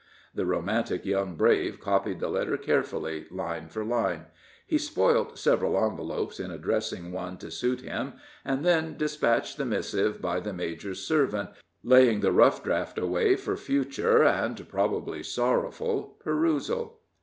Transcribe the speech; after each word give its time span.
The 0.33 0.47
romantic 0.47 1.05
young 1.05 1.35
brave 1.35 1.79
copied 1.79 2.19
the 2.21 2.27
letter 2.27 2.57
carefully, 2.57 3.27
line 3.29 3.67
for 3.67 3.85
line; 3.85 4.25
he 4.65 4.79
spoilt 4.79 5.37
several 5.37 5.77
envelopes 5.77 6.39
in 6.39 6.49
addressing 6.49 7.11
one 7.11 7.37
to 7.37 7.51
suit 7.51 7.81
him, 7.81 8.13
and 8.43 8.65
then 8.65 8.97
dispatched 8.97 9.57
the 9.57 9.65
missive 9.65 10.19
by 10.19 10.39
the 10.39 10.53
major's 10.53 11.03
servant, 11.05 11.51
laying 11.83 12.21
the 12.21 12.31
rough 12.31 12.63
draft 12.63 12.97
away 12.97 13.35
for 13.35 13.55
future 13.55 14.23
(and 14.23 14.67
probably 14.67 15.21
sorrowful) 15.21 16.17
perusal. 16.23 16.99